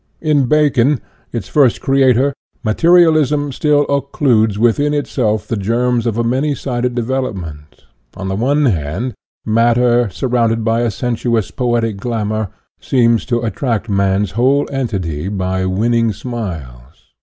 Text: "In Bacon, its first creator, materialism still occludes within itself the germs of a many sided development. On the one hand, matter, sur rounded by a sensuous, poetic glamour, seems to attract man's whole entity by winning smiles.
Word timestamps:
"In 0.31 0.47
Bacon, 0.47 0.99
its 1.31 1.47
first 1.47 1.79
creator, 1.79 2.33
materialism 2.63 3.51
still 3.51 3.85
occludes 3.85 4.57
within 4.57 4.95
itself 4.95 5.47
the 5.47 5.55
germs 5.55 6.07
of 6.07 6.17
a 6.17 6.23
many 6.23 6.55
sided 6.55 6.95
development. 6.95 7.83
On 8.17 8.27
the 8.27 8.33
one 8.35 8.65
hand, 8.65 9.13
matter, 9.45 10.09
sur 10.09 10.25
rounded 10.25 10.63
by 10.63 10.79
a 10.81 10.89
sensuous, 10.89 11.51
poetic 11.51 11.97
glamour, 11.97 12.47
seems 12.79 13.27
to 13.27 13.41
attract 13.41 13.89
man's 13.89 14.31
whole 14.31 14.67
entity 14.71 15.27
by 15.27 15.67
winning 15.67 16.11
smiles. 16.13 17.13